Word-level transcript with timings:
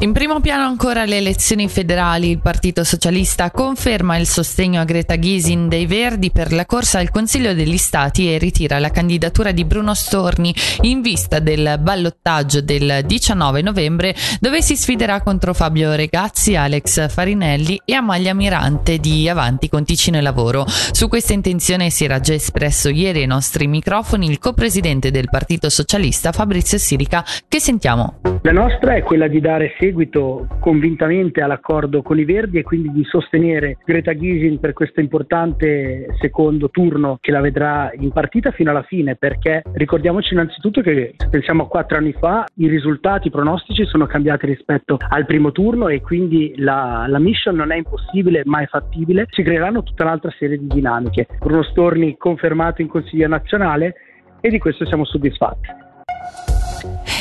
In 0.00 0.12
primo 0.12 0.40
piano 0.40 0.64
ancora 0.64 1.04
le 1.04 1.18
elezioni 1.18 1.68
federali. 1.68 2.30
Il 2.30 2.40
Partito 2.40 2.82
Socialista 2.82 3.52
conferma 3.52 4.16
il 4.16 4.26
sostegno 4.26 4.80
a 4.80 4.84
Greta 4.84 5.14
Ghisin 5.14 5.68
dei 5.68 5.86
Verdi 5.86 6.32
per 6.32 6.52
la 6.52 6.66
corsa 6.66 6.98
al 6.98 7.10
Consiglio 7.10 7.54
degli 7.54 7.76
Stati 7.76 8.32
e 8.32 8.38
ritira 8.38 8.80
la 8.80 8.90
candidatura 8.90 9.52
di 9.52 9.64
Bruno 9.64 9.94
Storni 9.94 10.52
in 10.80 11.00
vista 11.00 11.38
del 11.38 11.78
ballottaggio 11.80 12.60
del 12.60 13.02
19 13.06 13.62
novembre 13.62 14.14
dove 14.40 14.62
si 14.62 14.76
sfiderà 14.76 15.20
contro 15.22 15.54
Fabio 15.54 15.94
Regazzi, 15.94 16.56
Alex 16.56 17.08
Farinelli 17.08 17.80
e 17.84 17.94
Amalia 17.94 18.34
Mirante 18.34 18.98
di 18.98 19.28
Avanti 19.28 19.68
con 19.68 19.84
Ticino 19.84 20.18
e 20.18 20.22
Lavoro. 20.22 20.64
Su 20.66 21.08
questa 21.08 21.34
intenzione 21.34 21.90
si 21.90 22.04
era 22.04 22.18
già 22.18 22.34
espresso 22.34 22.88
ieri 22.88 23.20
ai 23.20 23.26
nostri 23.26 23.68
microfoni 23.68 24.28
il 24.28 24.38
co-presidente 24.38 25.12
del 25.12 25.28
Partito 25.30 25.70
Socialista 25.70 26.32
Fabrizio 26.32 26.78
Sirica 26.78 27.24
che 27.46 27.60
sentiamo. 27.60 28.20
La 28.42 28.52
nostra 28.52 28.94
è 28.96 29.02
quella 29.02 29.28
di 29.28 29.40
dare 29.40 29.72
seguito 29.84 30.46
convintamente 30.60 31.42
all'accordo 31.42 32.00
con 32.00 32.18
i 32.18 32.24
Verdi 32.24 32.58
e 32.58 32.62
quindi 32.62 32.90
di 32.90 33.04
sostenere 33.04 33.76
Greta 33.84 34.14
Gysin 34.14 34.58
per 34.58 34.72
questo 34.72 35.00
importante 35.00 36.06
secondo 36.20 36.70
turno 36.70 37.18
che 37.20 37.30
la 37.30 37.40
vedrà 37.40 37.90
in 37.98 38.10
partita 38.10 38.50
fino 38.50 38.70
alla 38.70 38.82
fine, 38.82 39.16
perché 39.16 39.62
ricordiamoci 39.74 40.32
innanzitutto 40.32 40.80
che 40.80 41.14
se 41.18 41.28
pensiamo 41.28 41.64
a 41.64 41.68
quattro 41.68 41.98
anni 41.98 42.14
fa 42.18 42.46
i 42.54 42.68
risultati 42.68 43.28
pronostici 43.28 43.84
sono 43.84 44.06
cambiati 44.06 44.46
rispetto 44.46 44.96
al 45.06 45.26
primo 45.26 45.52
turno 45.52 45.88
e 45.88 46.00
quindi 46.00 46.54
la, 46.56 47.04
la 47.06 47.18
mission 47.18 47.54
non 47.54 47.70
è 47.70 47.76
impossibile 47.76 48.40
ma 48.46 48.60
è 48.60 48.66
fattibile, 48.66 49.26
si 49.30 49.42
creeranno 49.42 49.82
tutta 49.82 50.04
un'altra 50.04 50.32
serie 50.38 50.58
di 50.58 50.66
dinamiche. 50.66 51.26
Bruno 51.40 51.62
Storni 51.62 52.16
confermato 52.16 52.80
in 52.80 52.88
Consiglio 52.88 53.28
nazionale 53.28 53.94
e 54.40 54.48
di 54.48 54.58
questo 54.58 54.86
siamo 54.86 55.04
soddisfatti. 55.04 56.53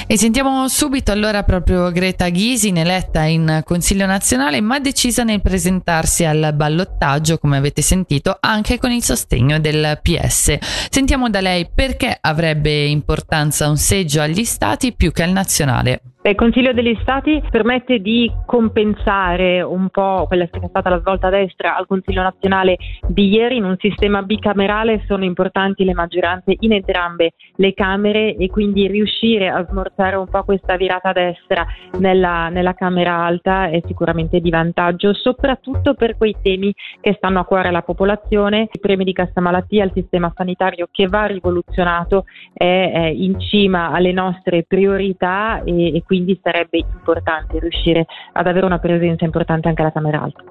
E 0.05 0.17
sentiamo 0.17 0.67
subito 0.67 1.11
allora 1.11 1.43
proprio 1.43 1.89
Greta 1.89 2.29
Ghisin, 2.29 2.77
eletta 2.77 3.23
in 3.23 3.61
Consiglio 3.63 4.05
nazionale, 4.05 4.59
ma 4.59 4.79
decisa 4.79 5.23
nel 5.23 5.41
presentarsi 5.41 6.25
al 6.25 6.51
ballottaggio, 6.53 7.37
come 7.37 7.57
avete 7.57 7.81
sentito, 7.81 8.37
anche 8.39 8.77
con 8.79 8.91
il 8.91 9.03
sostegno 9.03 9.59
del 9.59 9.99
PS. 10.01 10.57
Sentiamo 10.89 11.29
da 11.29 11.39
lei 11.39 11.69
perché 11.73 12.17
avrebbe 12.19 12.85
importanza 12.85 13.69
un 13.69 13.77
seggio 13.77 14.21
agli 14.21 14.43
stati 14.43 14.93
più 14.93 15.11
che 15.11 15.23
al 15.23 15.31
nazionale. 15.31 16.01
Il 16.25 16.35
Consiglio 16.35 16.71
degli 16.71 16.97
Stati 17.01 17.43
permette 17.51 17.99
di 17.99 18.31
compensare 18.45 19.61
un 19.61 19.89
po' 19.89 20.23
quella 20.25 20.47
che 20.47 20.57
è 20.57 20.67
stata 20.69 20.89
la 20.89 20.99
svolta 21.01 21.27
a 21.27 21.31
destra 21.31 21.75
al 21.75 21.85
Consiglio 21.85 22.21
nazionale 22.21 22.77
di 23.05 23.27
ieri. 23.27 23.57
In 23.57 23.65
un 23.65 23.75
sistema 23.77 24.21
bicamerale 24.21 25.03
sono 25.05 25.25
importanti 25.25 25.83
le 25.83 25.93
maggioranze 25.93 26.55
in 26.61 26.71
entrambe 26.71 27.33
le 27.57 27.73
Camere 27.73 28.37
e 28.37 28.47
quindi 28.47 28.87
riuscire 28.87 29.49
a 29.49 29.65
smorzare 29.69 30.15
un 30.15 30.29
po' 30.29 30.45
questa 30.45 30.77
virata 30.77 31.09
a 31.09 31.13
destra 31.13 31.67
nella, 31.99 32.47
nella 32.47 32.73
Camera 32.73 33.17
alta 33.17 33.67
è 33.67 33.81
sicuramente 33.85 34.39
di 34.39 34.49
vantaggio, 34.49 35.13
soprattutto 35.13 35.93
per 35.93 36.15
quei 36.15 36.37
temi 36.41 36.73
che 37.01 37.15
stanno 37.17 37.41
a 37.41 37.45
cuore 37.45 37.67
alla 37.67 37.81
popolazione. 37.81 38.69
I 38.71 38.79
premi 38.79 39.03
di 39.03 39.11
cassa 39.11 39.41
malattia, 39.41 39.83
il 39.83 39.91
sistema 39.93 40.31
sanitario 40.33 40.87
che 40.89 41.05
va 41.07 41.25
rivoluzionato 41.25 42.23
è, 42.53 42.91
è 42.93 43.07
in 43.07 43.41
cima 43.41 43.91
alle 43.91 44.13
nostre 44.13 44.63
priorità 44.63 45.61
e, 45.65 45.95
e 45.95 46.03
quindi 46.13 46.39
sarebbe 46.43 46.77
importante 46.77 47.57
riuscire 47.57 48.05
ad 48.33 48.45
avere 48.45 48.67
una 48.67 48.77
presenza 48.77 49.25
importante 49.25 49.67
anche 49.67 49.81
alla 49.81 49.91
Camera 49.91 50.21
Alta. 50.21 50.43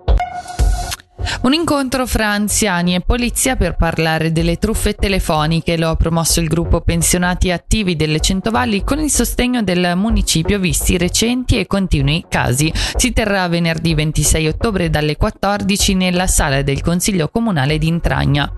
Un 1.42 1.52
incontro 1.52 2.04
fra 2.04 2.30
anziani 2.30 2.96
e 2.96 3.00
polizia 3.00 3.54
per 3.54 3.76
parlare 3.76 4.32
delle 4.32 4.56
truffe 4.56 4.94
telefoniche 4.94 5.78
lo 5.78 5.90
ha 5.90 5.94
promosso 5.94 6.40
il 6.40 6.48
gruppo 6.48 6.80
Pensionati 6.80 7.52
Attivi 7.52 7.94
delle 7.94 8.18
Centovalli 8.18 8.82
con 8.82 8.98
il 8.98 9.10
sostegno 9.10 9.62
del 9.62 9.92
municipio 9.94 10.58
visti 10.58 10.98
recenti 10.98 11.58
e 11.58 11.68
continui 11.68 12.24
casi. 12.28 12.72
Si 12.74 13.12
terrà 13.12 13.46
venerdì 13.46 13.94
26 13.94 14.48
ottobre 14.48 14.90
dalle 14.90 15.16
14 15.16 15.94
nella 15.94 16.26
sala 16.26 16.62
del 16.62 16.80
Consiglio 16.80 17.28
Comunale 17.28 17.78
di 17.78 17.86
Intragna. 17.86 18.52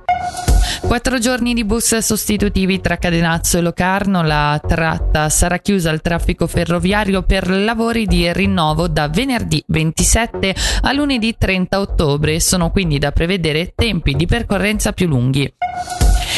Quattro 0.86 1.18
giorni 1.18 1.54
di 1.54 1.64
bus 1.64 1.96
sostitutivi 1.98 2.80
tra 2.80 2.98
Cadenazzo 2.98 3.58
e 3.58 3.62
Locarno. 3.62 4.22
La 4.22 4.60
tratta 4.64 5.28
sarà 5.28 5.58
chiusa 5.58 5.90
al 5.90 6.02
traffico 6.02 6.46
ferroviario 6.46 7.22
per 7.22 7.48
lavori 7.48 8.06
di 8.06 8.30
rinnovo 8.32 8.86
da 8.86 9.08
venerdì 9.08 9.62
27 9.66 10.54
a 10.82 10.92
lunedì 10.92 11.34
30 11.36 11.80
ottobre. 11.80 12.38
Sono 12.38 12.70
quindi 12.70 12.98
da 12.98 13.10
prevedere 13.10 13.72
tempi 13.74 14.14
di 14.14 14.26
percorrenza 14.26 14.92
più 14.92 15.08
lunghi. 15.08 15.52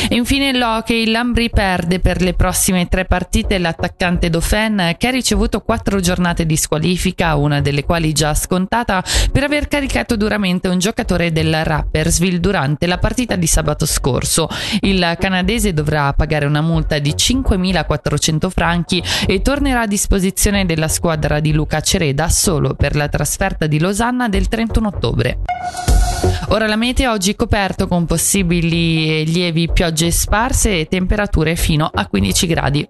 E 0.09 0.15
infine 0.15 0.53
l'hockey, 0.53 1.11
l'Ambri 1.11 1.51
perde 1.51 2.01
per 2.01 2.21
le 2.21 2.35
prossime 2.35 2.89
tre 2.89 3.05
partite 3.05 3.59
l'attaccante 3.59 4.31
Dauphin 4.31 4.95
che 4.97 5.09
ha 5.09 5.11
ricevuto 5.11 5.61
quattro 5.61 6.01
giornate 6.01 6.47
di 6.47 6.57
squalifica, 6.57 7.37
una 7.37 7.61
delle 7.61 7.85
quali 7.85 8.13
già 8.13 8.35
scontata, 8.35 9.03
per 9.33 9.43
aver 9.43 9.69
caricato 9.69 10.17
duramente 10.17 10.69
un 10.69 10.79
giocatore 10.79 11.33
del 11.33 11.65
Rappersville 11.65 12.41
durante 12.41 12.87
la 12.87 12.99
partita 12.99 13.37
di 13.37 13.47
sabato 13.47 13.87
scorso. 13.87 14.49
Il 14.81 15.17
canadese 15.19 15.73
dovrà 15.73 16.13
pagare 16.13 16.47
una 16.47 16.61
multa 16.61 16.99
di 16.99 17.15
5.400 17.15 18.49
franchi 18.49 19.03
e 19.27 19.43
tornerà 19.43 19.83
a 19.83 19.87
disposizione 19.87 20.67
della 20.67 20.89
squadra 20.89 21.41
di 21.41 21.53
Luca 21.53 21.81
Cereda 21.81 22.29
solo 22.29 22.75
per 22.75 22.95
la 22.97 23.09
trasferta 23.09 23.67
di 23.67 23.79
Losanna 23.79 24.29
del 24.29 24.49
31 24.49 24.89
ottobre. 24.89 25.39
Ora 26.49 26.67
la 26.67 26.77
mete 26.77 27.09
oggi 27.09 27.35
coperto 27.35 27.89
con 27.89 28.07
possibili 28.07 29.25
lievi 29.27 29.69
piogge 29.87 30.11
sparse 30.11 30.81
e 30.81 30.89
temperature 30.89 31.55
fino 31.55 31.89
a 31.93 32.09
15 32.09 32.47
gradi. 32.47 32.89